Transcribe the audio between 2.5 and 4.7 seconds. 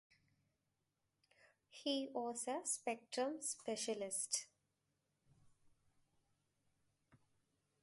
spectrum specialist.